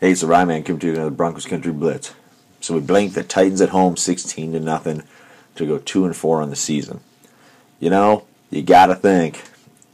[0.00, 2.14] Hey, it's the Ryman coming to you another Broncos Country Blitz.
[2.60, 5.04] So we blanked the Titans at home, sixteen to nothing,
[5.54, 6.98] to go two and four on the season.
[7.78, 9.44] You know, you gotta think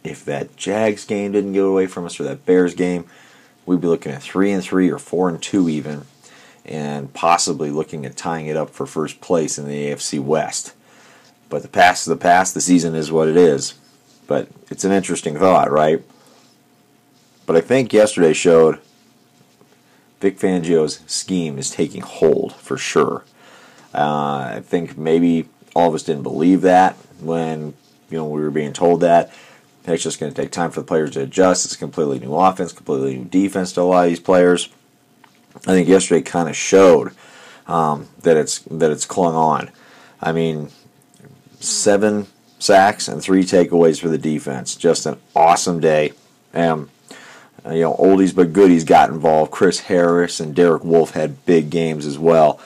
[0.03, 3.05] if that Jags game didn't go away from us or that Bears game,
[3.67, 6.07] we'd be looking at three and three or four and two even,
[6.65, 10.73] and possibly looking at tying it up for first place in the AFC West.
[11.51, 12.55] But the past is the past.
[12.55, 13.75] The season is what it is.
[14.27, 16.03] But it's an interesting thought, right?
[17.45, 18.81] But I think yesterday showed
[20.21, 23.25] Vic Fangio's scheme is taking hold for sure.
[23.95, 27.75] Uh, I think maybe all of us didn't believe that when
[28.11, 29.33] you know we were being told that.
[29.87, 31.65] It's just going to take time for the players to adjust.
[31.65, 34.69] It's a completely new offense, completely new defense to a lot of these players.
[35.57, 37.13] I think yesterday kind of showed
[37.67, 39.71] um, that it's that it's clung on.
[40.21, 40.71] I mean,
[41.61, 42.27] seven
[42.59, 44.77] sacks and three takeaways for the defense.
[44.77, 46.13] Just an awesome day.
[46.53, 46.89] And
[47.67, 49.51] uh, you know, oldies but goodies got involved.
[49.51, 52.61] Chris Harris and Derek Wolfe had big games as well.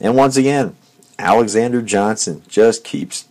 [0.00, 0.76] And once again,
[1.18, 3.26] Alexander Johnson just keeps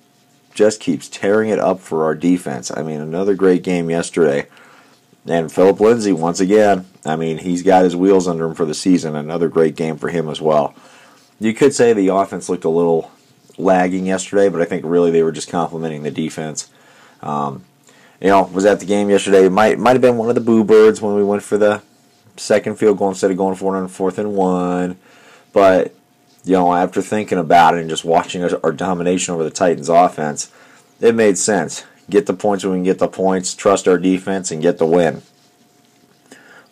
[0.54, 2.72] just keeps tearing it up for our defense.
[2.76, 4.48] I mean, another great game yesterday.
[5.26, 8.74] And Philip Lindsay, once again, I mean, he's got his wheels under him for the
[8.74, 9.16] season.
[9.16, 10.74] Another great game for him as well.
[11.40, 13.12] You could say the offense looked a little
[13.58, 16.70] lagging yesterday, but I think really they were just complimenting the defense.
[17.22, 17.64] Um,
[18.22, 19.48] you know, was at the game yesterday.
[19.50, 21.82] Might might have been one of the boo birds when we went for the
[22.38, 24.98] second field goal instead of going for it on fourth and one.
[25.54, 25.96] But
[26.44, 30.52] you know, after thinking about it and just watching our domination over the Titans' offense,
[31.00, 31.86] it made sense.
[32.10, 33.54] Get the points when we can get the points.
[33.54, 35.22] Trust our defense and get the win.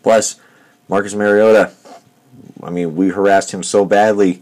[0.04, 0.40] Plus,
[0.88, 1.72] Marcus Mariota.
[2.64, 4.42] I mean, we harassed him so badly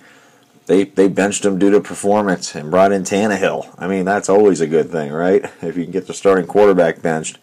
[0.66, 3.75] they they benched him due to performance and brought in Tannehill.
[3.77, 5.44] I mean, that's always a good thing, right?
[5.61, 7.38] If you can get the starting quarterback benched.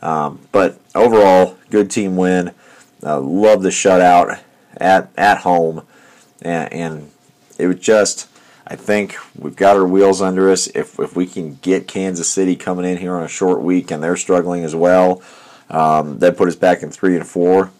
[0.00, 2.52] Um, but overall, good team win.
[3.02, 4.40] Uh, love the shutout
[4.76, 5.86] at at home,
[6.40, 7.10] and, and
[7.58, 8.28] it was just.
[8.64, 10.68] I think we've got our wheels under us.
[10.68, 14.02] If if we can get Kansas City coming in here on a short week and
[14.02, 15.20] they're struggling as well,
[15.68, 17.72] um, that put us back in three and four,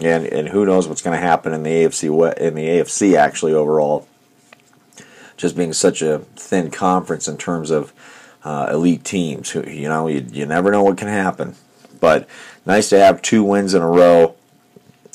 [0.00, 3.52] and and who knows what's going to happen in the AFC in the AFC actually
[3.52, 4.08] overall
[5.36, 7.92] just being such a thin conference in terms of
[8.44, 9.54] uh, elite teams.
[9.54, 11.54] You know you, you never know what can happen,
[12.00, 12.28] but
[12.66, 14.36] nice to have two wins in a row,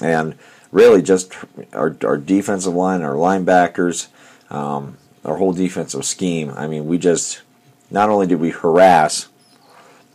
[0.01, 0.35] and
[0.71, 1.33] really just
[1.73, 4.07] our our defensive line, our linebackers,
[4.49, 6.51] um, our whole defensive scheme.
[6.55, 7.41] I mean, we just
[7.91, 9.27] not only did we harass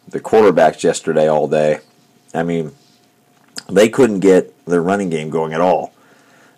[0.08, 1.80] the quarterbacks yesterday all day.
[2.32, 2.72] I mean,
[3.68, 5.92] they couldn't get their running game going at all.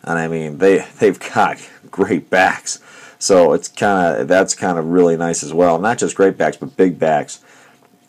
[0.03, 1.59] And I mean, they they've got
[1.91, 2.81] great backs.
[3.19, 5.79] So it's kind of that's kind of really nice as well.
[5.79, 7.41] Not just great backs, but big backs,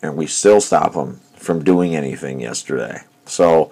[0.02, 3.02] and we still stop them from doing anything yesterday.
[3.26, 3.70] So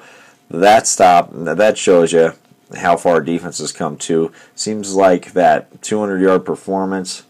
[0.51, 2.33] that stop that shows you
[2.77, 4.33] how far defense has come to.
[4.55, 7.25] Seems like that 200 yard performance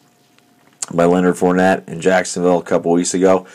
[0.93, 3.47] by Leonard Fournette in Jacksonville a couple weeks ago.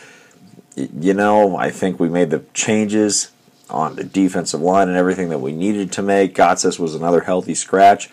[0.76, 3.32] You know, I think we made the changes
[3.70, 6.36] on the defensive line and everything that we needed to make.
[6.36, 8.10] Gotsis was another healthy scratch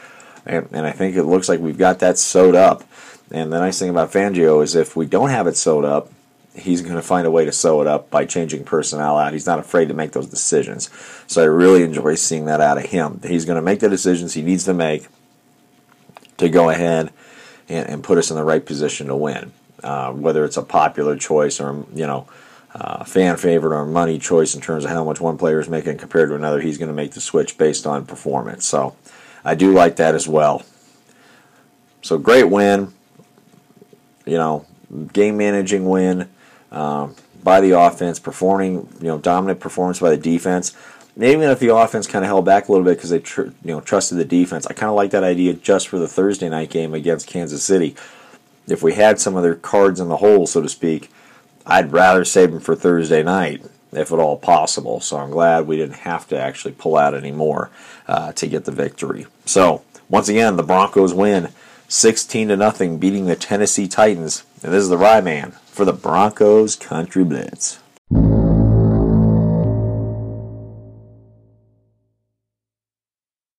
[0.47, 2.85] and, and I think it looks like we've got that sewed up.
[3.31, 6.11] And the nice thing about Fangio is if we don't have it sewed up,
[6.55, 9.33] he's going to find a way to sew it up by changing personnel out.
[9.33, 10.91] He's not afraid to make those decisions.
[11.27, 13.21] So I really enjoy seeing that out of him.
[13.25, 15.07] He's going to make the decisions he needs to make
[16.39, 17.11] to go ahead
[17.69, 19.53] and, and put us in the right position to win.
[19.83, 22.27] Uh, whether it's a popular choice or, you know,
[22.75, 25.97] uh, fan favorite or money choice in terms of how much one player is making
[25.97, 28.67] compared to another, he's going to make the switch based on performance.
[28.67, 28.97] So
[29.45, 30.65] I do like that as well.
[32.03, 32.93] So great win.
[34.27, 34.67] You know,
[35.13, 36.29] game managing win
[36.71, 40.77] um, by the offense, performing you know dominant performance by the defense.
[41.17, 43.73] even if the offense kind of held back a little bit because they tr- you
[43.73, 46.71] know trusted the defense, I kind of like that idea just for the Thursday night
[46.71, 47.97] game against Kansas City.
[48.67, 51.11] If we had some of their cards in the hole, so to speak,
[51.65, 53.63] I'd rather save them for Thursday night
[53.93, 55.01] if at all possible.
[55.01, 57.71] So I'm glad we didn't have to actually pull out anymore
[58.07, 59.27] uh, to get the victory.
[59.45, 61.51] So once again, the Broncos win
[61.89, 64.45] 16 to nothing, beating the Tennessee Titans.
[64.63, 67.79] And this is the Rye Man for the Broncos Country Blitz.